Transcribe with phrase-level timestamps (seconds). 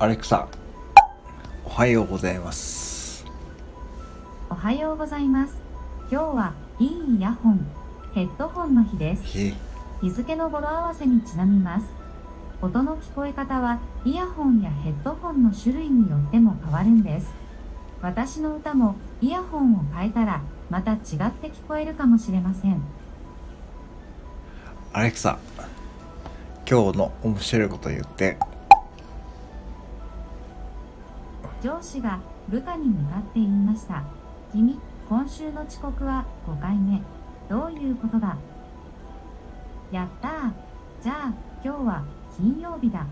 [0.00, 0.46] アレクサ
[1.64, 3.24] おはようございます。
[4.48, 5.56] おはようございます。
[6.08, 7.66] 今日はいいイヤホン
[8.14, 9.24] ヘッドホンの日です。
[9.36, 9.52] へ
[10.00, 11.86] 日付の語呂合わせにちなみます。
[12.62, 17.32] 音の聞こえ方はイヤホンやヘッドホンの種類によっても変わるんです。
[18.00, 20.98] 私の歌もイヤホンを変えたらまた違っ
[21.32, 22.80] て聞こえるかもしれません。
[24.92, 25.40] アレクサ
[26.70, 28.38] 今日の面白いこと言って
[31.62, 34.02] 上司が部下に向かって言いました
[34.52, 37.00] 君今週の遅刻は5回目。
[37.48, 38.36] どういうことだ
[39.90, 40.52] やったー。
[41.02, 42.04] じゃあ今日は
[42.36, 43.06] 金曜日だ。